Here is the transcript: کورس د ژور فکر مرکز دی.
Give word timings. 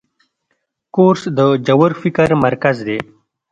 کورس 0.95 1.21
د 1.37 1.39
ژور 1.65 1.91
فکر 2.01 2.29
مرکز 2.45 2.77
دی. 2.87 2.99